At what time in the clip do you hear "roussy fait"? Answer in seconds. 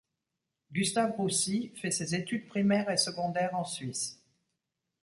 1.19-1.91